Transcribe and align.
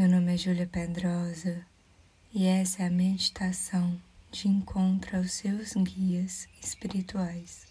Meu 0.00 0.08
nome 0.08 0.32
é 0.32 0.36
Júlia 0.38 0.66
Pedrosa 0.66 1.62
e 2.32 2.46
essa 2.46 2.82
é 2.82 2.86
a 2.86 2.90
meditação 2.90 4.00
de 4.32 4.48
encontro 4.48 5.18
aos 5.18 5.30
seus 5.30 5.74
guias 5.74 6.48
espirituais. 6.58 7.66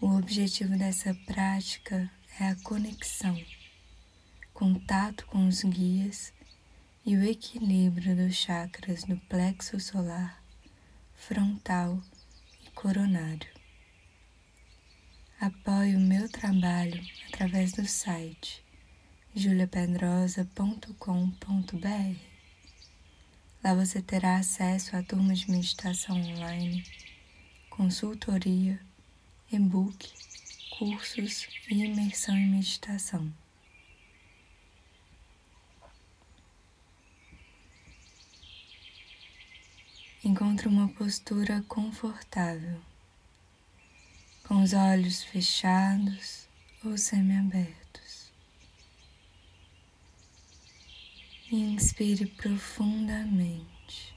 O 0.00 0.08
objetivo 0.16 0.76
dessa 0.76 1.14
prática 1.24 2.10
é 2.40 2.48
a 2.48 2.56
conexão, 2.64 3.40
contato 4.52 5.24
com 5.26 5.46
os 5.46 5.62
guias 5.62 6.32
e 7.06 7.16
o 7.16 7.22
equilíbrio 7.22 8.16
dos 8.16 8.34
chakras 8.34 9.04
do 9.04 9.16
plexo 9.28 9.78
solar, 9.78 10.42
frontal 11.14 12.02
e 12.66 12.70
coronário. 12.70 13.48
Apoie 15.40 15.94
o 15.94 16.00
meu 16.00 16.28
trabalho 16.28 17.00
através 17.28 17.70
do 17.70 17.86
site 17.86 18.68
juliapedrosa.com.br. 19.34 22.16
Lá 23.62 23.74
você 23.74 24.00
terá 24.02 24.38
acesso 24.38 24.96
a 24.96 25.02
turmas 25.02 25.40
de 25.40 25.50
meditação 25.50 26.16
online, 26.16 26.82
consultoria, 27.68 28.80
e-book, 29.52 30.10
cursos 30.78 31.46
e 31.70 31.84
imersão 31.84 32.34
em 32.36 32.50
meditação. 32.50 33.30
Encontre 40.24 40.68
uma 40.68 40.88
postura 40.88 41.62
confortável, 41.68 42.80
com 44.44 44.62
os 44.62 44.72
olhos 44.72 45.22
fechados 45.22 46.48
ou 46.84 46.98
semiabertos. 46.98 47.79
Inspire 51.52 52.26
profundamente, 52.26 54.14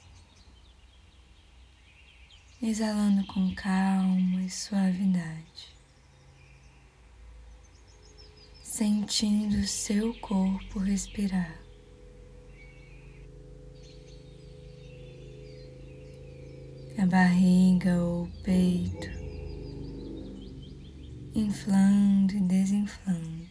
exalando 2.62 3.26
com 3.26 3.56
calma 3.56 4.44
e 4.44 4.50
suavidade, 4.52 5.74
sentindo 8.62 9.66
seu 9.66 10.14
corpo 10.20 10.78
respirar. 10.78 11.60
A 17.00 17.06
barriga 17.08 18.00
ou 18.00 18.26
o 18.26 18.32
peito, 18.44 19.10
inflando 21.34 22.34
e 22.36 22.42
desinflando. 22.42 23.43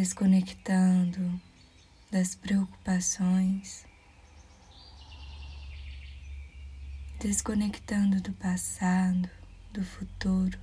Desconectando 0.00 1.38
das 2.10 2.34
preocupações, 2.34 3.84
desconectando 7.20 8.18
do 8.22 8.32
passado, 8.32 9.28
do 9.74 9.84
futuro 9.84 10.58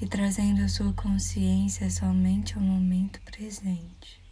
e 0.00 0.08
trazendo 0.08 0.62
a 0.62 0.68
sua 0.70 0.94
consciência 0.94 1.90
somente 1.90 2.54
ao 2.54 2.62
momento 2.62 3.20
presente, 3.20 4.22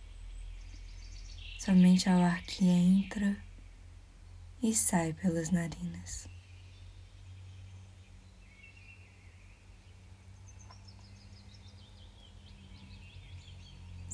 somente 1.59 2.09
ao 2.09 2.19
ar 2.19 2.41
que 2.45 2.65
entra 2.65 3.37
e 4.63 4.75
sai 4.75 5.13
pelas 5.13 5.51
narinas. 5.51 6.32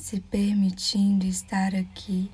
Se 0.08 0.22
permitindo 0.22 1.26
estar 1.26 1.74
aqui 1.74 2.32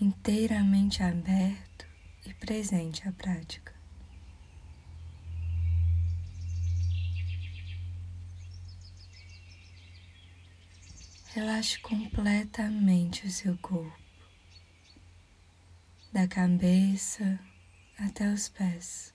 inteiramente 0.00 1.02
aberto 1.02 1.86
e 2.24 2.32
presente 2.32 3.06
à 3.06 3.12
prática. 3.12 3.74
Relaxe 11.34 11.78
completamente 11.80 13.26
o 13.26 13.30
seu 13.30 13.58
corpo, 13.58 13.92
da 16.10 16.26
cabeça 16.26 17.38
até 17.98 18.32
os 18.32 18.48
pés, 18.48 19.12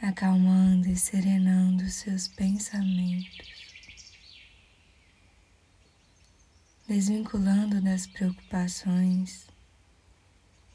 acalmando 0.00 0.88
e 0.88 0.94
serenando 0.94 1.82
os 1.82 1.94
seus 1.94 2.28
pensamentos 2.28 3.57
desvinculando 6.88 7.82
das 7.82 8.06
preocupações, 8.06 9.46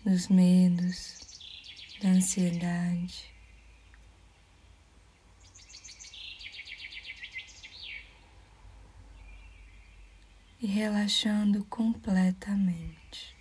dos 0.06 0.28
medos, 0.28 1.20
da 2.00 2.10
ansiedade. 2.10 3.34
E 10.62 10.68
relaxando 10.68 11.66
completamente. 11.66 13.33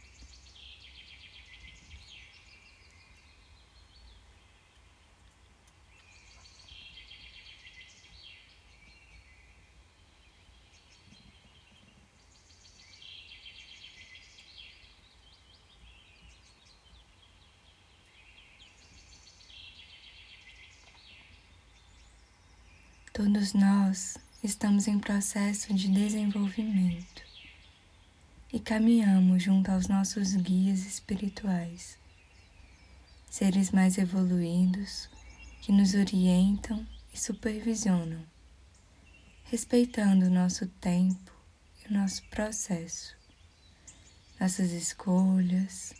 Todos 23.14 23.52
nós 23.52 24.16
estamos 24.42 24.88
em 24.88 24.98
processo 24.98 25.74
de 25.74 25.86
desenvolvimento 25.86 27.22
e 28.50 28.58
caminhamos 28.58 29.42
junto 29.42 29.70
aos 29.70 29.86
nossos 29.86 30.34
guias 30.34 30.86
espirituais, 30.86 31.98
seres 33.28 33.70
mais 33.70 33.98
evoluídos 33.98 35.10
que 35.60 35.72
nos 35.72 35.92
orientam 35.92 36.86
e 37.12 37.20
supervisionam, 37.20 38.24
respeitando 39.44 40.24
o 40.24 40.30
nosso 40.30 40.66
tempo 40.66 41.34
e 41.84 41.92
o 41.92 41.92
nosso 41.92 42.22
processo, 42.30 43.14
nossas 44.40 44.70
escolhas, 44.70 45.92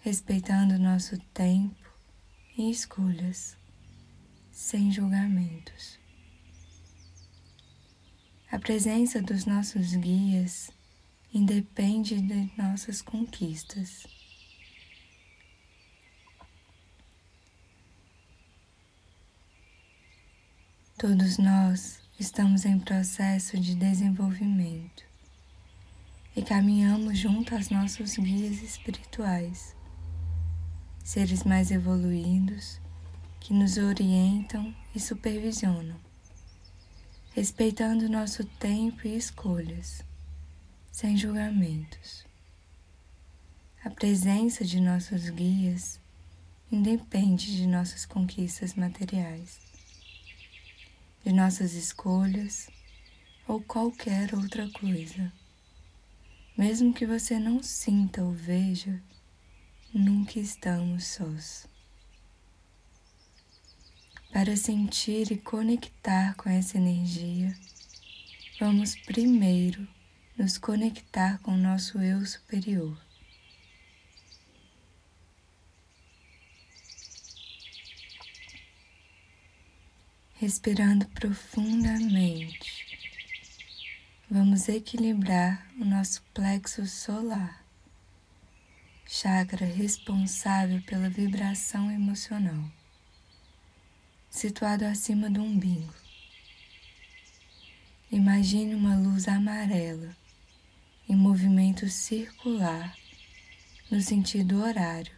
respeitando 0.00 0.76
o 0.76 0.78
nosso 0.78 1.18
tempo 1.34 1.92
e 2.56 2.70
escolhas 2.70 3.58
sem 4.58 4.90
julgamentos. 4.90 6.00
A 8.50 8.58
presença 8.58 9.22
dos 9.22 9.46
nossos 9.46 9.94
guias 9.94 10.68
independe 11.32 12.20
de 12.20 12.50
nossas 12.58 13.00
conquistas. 13.00 14.04
Todos 20.98 21.38
nós 21.38 22.00
estamos 22.18 22.64
em 22.64 22.80
processo 22.80 23.56
de 23.60 23.76
desenvolvimento 23.76 25.04
e 26.34 26.42
caminhamos 26.42 27.16
junto 27.16 27.54
aos 27.54 27.70
nossos 27.70 28.16
guias 28.16 28.60
espirituais, 28.60 29.76
seres 31.04 31.44
mais 31.44 31.70
evoluídos 31.70 32.80
que 33.48 33.54
nos 33.54 33.78
orientam 33.78 34.76
e 34.94 35.00
supervisionam, 35.00 35.98
respeitando 37.34 38.06
nosso 38.06 38.44
tempo 38.44 39.08
e 39.08 39.16
escolhas, 39.16 40.04
sem 40.92 41.16
julgamentos. 41.16 42.26
A 43.82 43.88
presença 43.88 44.66
de 44.66 44.78
nossos 44.78 45.30
guias 45.30 45.98
independe 46.70 47.56
de 47.56 47.66
nossas 47.66 48.04
conquistas 48.04 48.74
materiais, 48.74 49.58
de 51.24 51.32
nossas 51.32 51.72
escolhas 51.72 52.68
ou 53.46 53.62
qualquer 53.62 54.34
outra 54.34 54.68
coisa. 54.72 55.32
Mesmo 56.54 56.92
que 56.92 57.06
você 57.06 57.38
não 57.38 57.62
sinta 57.62 58.22
ou 58.22 58.30
veja, 58.30 59.02
nunca 59.94 60.38
estamos 60.38 61.06
sós. 61.06 61.66
Para 64.32 64.56
sentir 64.56 65.32
e 65.32 65.38
conectar 65.38 66.34
com 66.36 66.50
essa 66.50 66.76
energia, 66.76 67.56
vamos 68.60 68.94
primeiro 68.94 69.88
nos 70.36 70.58
conectar 70.58 71.38
com 71.38 71.52
o 71.52 71.56
nosso 71.56 71.98
eu 71.98 72.24
superior. 72.24 72.96
Respirando 80.34 81.04
profundamente, 81.08 82.86
vamos 84.30 84.68
equilibrar 84.68 85.68
o 85.80 85.84
nosso 85.84 86.22
plexo 86.32 86.86
solar, 86.86 87.64
chakra 89.04 89.66
responsável 89.66 90.80
pela 90.82 91.08
vibração 91.08 91.90
emocional 91.90 92.77
situado 94.30 94.84
acima 94.84 95.30
do 95.30 95.42
umbigo. 95.42 95.92
Imagine 98.10 98.74
uma 98.74 98.96
luz 98.96 99.28
amarela 99.28 100.16
em 101.08 101.16
movimento 101.16 101.88
circular 101.88 102.96
no 103.90 104.00
sentido 104.00 104.62
horário, 104.62 105.14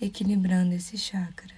equilibrando 0.00 0.74
esse 0.74 0.96
chakra. 0.96 1.57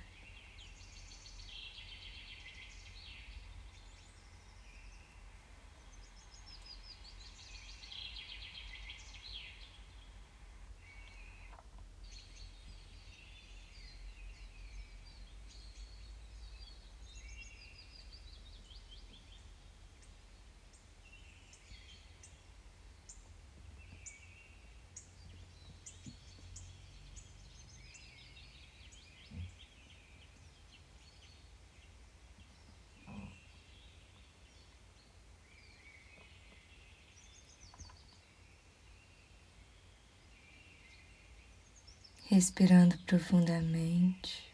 Respirando 42.31 42.97
profundamente. 42.99 44.45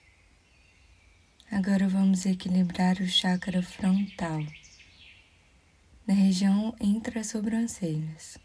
Agora 1.53 1.87
vamos 1.87 2.25
equilibrar 2.25 2.97
o 3.03 3.07
chakra 3.07 3.63
frontal, 3.63 4.43
na 6.07 6.15
região 6.15 6.75
entre 6.81 7.19
as 7.19 7.27
sobrancelhas. 7.27 8.39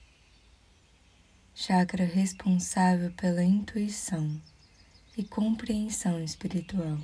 Chakra 1.56 2.04
responsável 2.04 3.10
pela 3.14 3.42
intuição 3.42 4.38
e 5.18 5.24
compreensão 5.24 6.22
espiritual. 6.22 7.00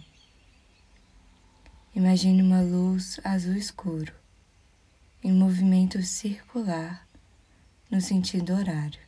Imagine 1.96 2.44
uma 2.44 2.60
luz 2.60 3.22
azul 3.24 3.56
escuro 3.56 4.14
em 5.24 5.32
movimento 5.32 6.04
circular 6.04 7.08
no 7.90 8.02
sentido 8.02 8.54
horário. 8.54 9.07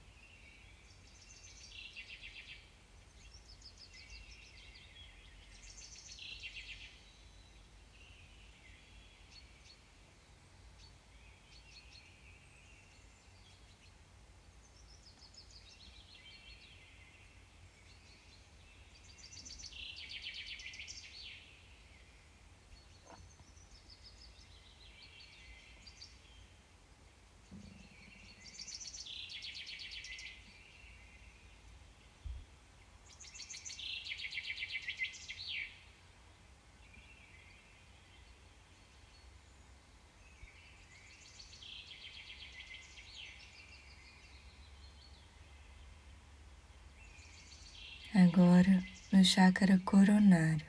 Agora 48.22 48.84
no 49.14 49.24
chakra 49.24 49.80
coronário, 49.86 50.66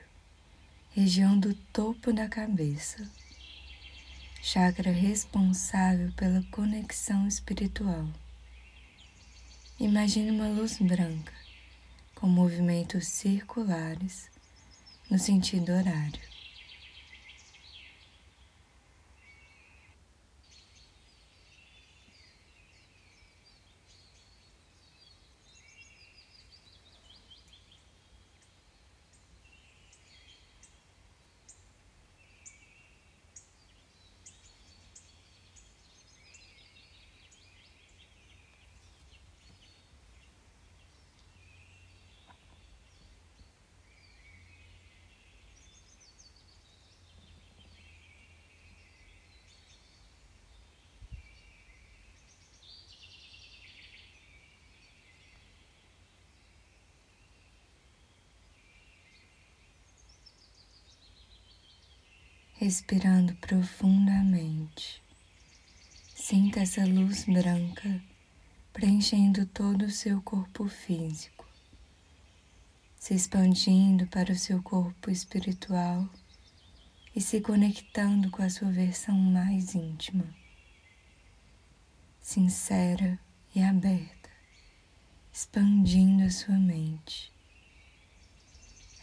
região 0.91 1.37
do 1.37 1.53
topo 1.53 2.13
da 2.13 2.29
cabeça, 2.29 3.05
chakra 4.41 4.89
responsável 4.89 6.13
pela 6.13 6.41
conexão 6.43 7.27
espiritual. 7.27 8.07
Imagine 9.77 10.31
uma 10.31 10.47
luz 10.47 10.77
branca 10.77 11.33
com 12.15 12.25
movimentos 12.25 13.07
circulares 13.07 14.29
no 15.09 15.19
sentido 15.19 15.73
horário. 15.73 16.30
Respirando 62.61 63.33
profundamente. 63.37 65.01
Sinta 66.13 66.59
essa 66.59 66.85
luz 66.85 67.25
branca 67.25 67.99
preenchendo 68.71 69.47
todo 69.47 69.85
o 69.85 69.89
seu 69.89 70.21
corpo 70.21 70.67
físico, 70.67 71.49
se 72.95 73.15
expandindo 73.15 74.05
para 74.05 74.31
o 74.31 74.35
seu 74.35 74.61
corpo 74.61 75.09
espiritual 75.09 76.07
e 77.15 77.19
se 77.19 77.41
conectando 77.41 78.29
com 78.29 78.43
a 78.43 78.49
sua 78.51 78.69
versão 78.69 79.17
mais 79.17 79.73
íntima, 79.73 80.31
sincera 82.21 83.19
e 83.55 83.63
aberta, 83.63 84.29
expandindo 85.33 86.25
a 86.25 86.29
sua 86.29 86.59
mente. 86.59 87.33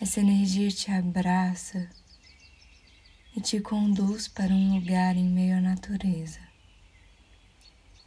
Essa 0.01 0.21
energia 0.21 0.71
te 0.71 0.93
abraça 0.93 1.91
e 3.39 3.41
te 3.41 3.61
conduz 3.61 4.27
para 4.27 4.53
um 4.53 4.75
lugar 4.75 5.17
em 5.17 5.29
meio 5.29 5.59
à 5.59 5.61
natureza. 5.61 6.41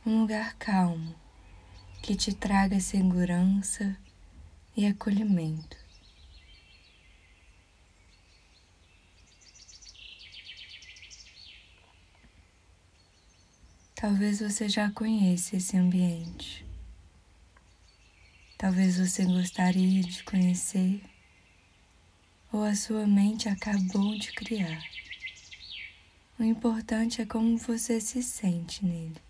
Um 0.05 0.23
lugar 0.23 0.55
calmo 0.57 1.15
que 2.03 2.17
te 2.17 2.33
traga 2.33 2.81
segurança 2.81 3.97
e 4.75 4.85
acolhimento. 4.85 5.77
Talvez 13.95 14.41
você 14.41 14.67
já 14.67 14.91
conheça 14.91 15.55
esse 15.55 15.77
ambiente. 15.77 16.65
Talvez 18.57 18.97
você 18.97 19.23
gostaria 19.23 20.03
de 20.03 20.25
conhecer 20.25 21.01
ou 22.51 22.65
a 22.65 22.75
sua 22.75 23.07
mente 23.07 23.47
acabou 23.47 24.17
de 24.17 24.33
criar. 24.33 24.91
O 26.41 26.43
importante 26.43 27.21
é 27.21 27.25
como 27.27 27.55
você 27.55 28.01
se 28.01 28.23
sente 28.23 28.83
nele. 28.83 29.21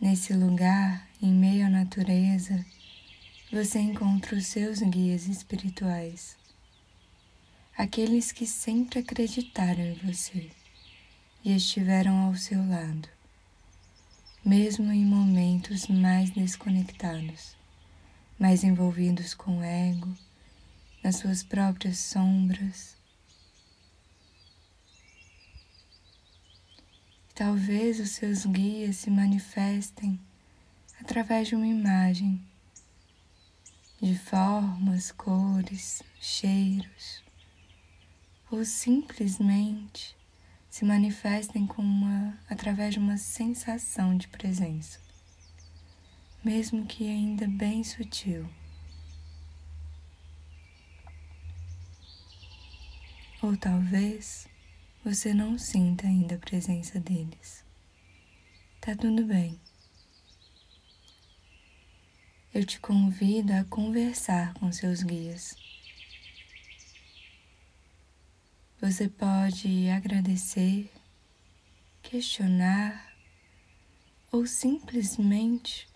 Nesse 0.00 0.32
lugar, 0.32 1.08
em 1.22 1.32
meio 1.32 1.66
à 1.66 1.70
natureza, 1.70 2.66
você 3.52 3.78
encontra 3.78 4.34
os 4.34 4.46
seus 4.46 4.80
guias 4.80 5.28
espirituais, 5.28 6.36
aqueles 7.78 8.32
que 8.32 8.44
sempre 8.44 8.98
acreditaram 8.98 9.84
em 9.84 9.94
você 9.94 10.50
e 11.44 11.54
estiveram 11.54 12.26
ao 12.26 12.34
seu 12.34 12.68
lado, 12.68 13.08
mesmo 14.44 14.90
em 14.90 15.04
momentos 15.04 15.86
mais 15.86 16.30
desconectados, 16.30 17.54
mais 18.38 18.64
envolvidos 18.64 19.34
com 19.34 19.58
o 19.58 19.62
ego, 19.62 20.16
nas 21.02 21.16
suas 21.16 21.42
próprias 21.42 21.98
sombras. 21.98 22.96
Talvez 27.34 28.00
os 28.00 28.10
seus 28.10 28.46
guias 28.46 28.96
se 28.96 29.10
manifestem 29.10 30.18
através 31.00 31.48
de 31.48 31.54
uma 31.54 31.66
imagem, 31.66 32.42
de 34.00 34.16
formas, 34.18 35.12
cores, 35.12 36.02
cheiros, 36.18 37.22
ou 38.50 38.64
simplesmente 38.64 40.16
se 40.70 40.84
manifestem 40.84 41.66
com 41.66 41.82
uma, 41.82 42.38
através 42.48 42.94
de 42.94 43.00
uma 43.00 43.18
sensação 43.18 44.16
de 44.16 44.28
presença, 44.28 45.00
mesmo 46.44 46.86
que 46.86 47.08
ainda 47.08 47.48
bem 47.48 47.82
sutil. 47.82 48.48
Ou 53.42 53.56
talvez 53.56 54.46
você 55.04 55.34
não 55.34 55.58
sinta 55.58 56.06
ainda 56.06 56.36
a 56.36 56.38
presença 56.38 57.00
deles. 57.00 57.64
Tá 58.80 58.94
tudo 58.94 59.24
bem. 59.24 59.58
Eu 62.54 62.64
te 62.64 62.78
convido 62.78 63.52
a 63.54 63.64
conversar 63.64 64.54
com 64.54 64.70
seus 64.70 65.02
guias 65.02 65.54
Você 68.80 69.10
pode 69.10 69.90
agradecer, 69.90 70.90
questionar 72.02 73.14
ou 74.32 74.46
simplesmente 74.46 75.86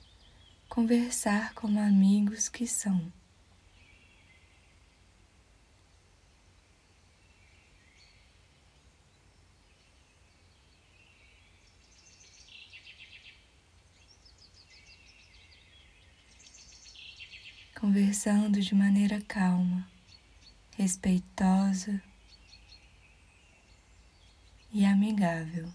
conversar 0.69 1.55
como 1.55 1.81
amigos 1.81 2.50
que 2.50 2.67
são. 2.67 3.11
Conversando 17.81 18.61
de 18.61 18.75
maneira 18.75 19.23
calma, 19.23 19.88
respeitosa 20.76 22.03
e 24.75 24.85
amigável. 24.85 25.69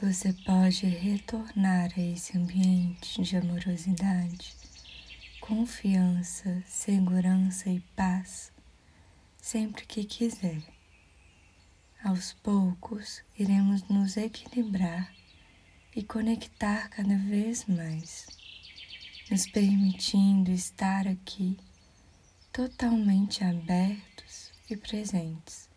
Você 0.00 0.32
pode 0.32 0.86
retornar 0.86 1.90
a 1.96 2.00
esse 2.00 2.38
ambiente 2.38 3.20
de 3.20 3.36
amorosidade, 3.36 4.54
confiança, 5.40 6.62
segurança 6.68 7.68
e 7.68 7.80
paz 7.96 8.52
sempre 9.42 9.84
que 9.86 10.04
quiser. 10.04 10.62
Aos 12.04 12.32
poucos, 12.32 13.24
iremos 13.36 13.82
nos 13.88 14.16
equilibrar 14.16 15.12
e 15.96 16.04
conectar 16.04 16.88
cada 16.90 17.16
vez 17.16 17.64
mais, 17.64 18.28
nos 19.28 19.48
permitindo 19.48 20.52
estar 20.52 21.08
aqui 21.08 21.58
totalmente 22.52 23.42
abertos 23.42 24.52
e 24.70 24.76
presentes, 24.76 25.68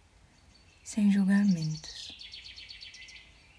sem 0.83 1.11
julgamentos. 1.11 2.20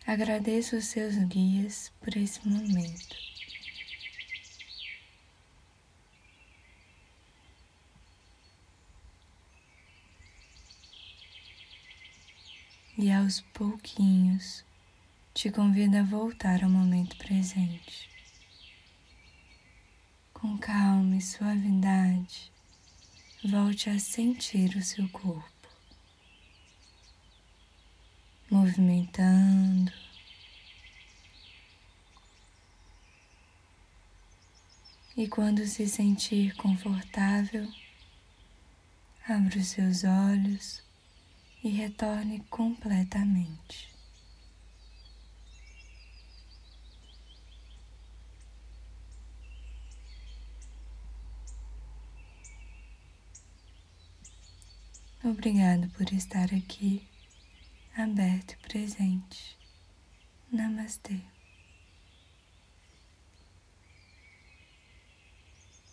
Agradeço 0.06 0.76
os 0.76 0.86
seus 0.86 1.14
guias 1.16 1.92
por 2.00 2.16
esse 2.16 2.46
momento. 2.46 3.16
E 12.98 13.10
aos 13.12 13.40
pouquinhos 13.52 14.64
te 15.32 15.50
convido 15.50 15.96
a 15.96 16.02
voltar 16.02 16.64
ao 16.64 16.70
momento 16.70 17.16
presente. 17.16 18.10
Com 20.34 20.58
calma 20.58 21.16
e 21.16 21.20
suavidade, 21.20 22.52
volte 23.44 23.88
a 23.88 23.98
sentir 24.00 24.76
o 24.76 24.82
seu 24.82 25.08
corpo. 25.10 25.51
Movimentando. 28.52 29.90
E 35.16 35.26
quando 35.26 35.66
se 35.66 35.88
sentir 35.88 36.54
confortável, 36.56 37.66
abra 39.26 39.58
os 39.58 39.68
seus 39.68 40.04
olhos 40.04 40.82
e 41.64 41.70
retorne 41.70 42.40
completamente. 42.50 43.90
Obrigado 55.24 55.88
por 55.90 56.12
estar 56.12 56.52
aqui 56.52 57.11
aberto 57.96 58.52
e 58.52 58.56
presente. 58.56 59.58
Namastê. 60.50 61.31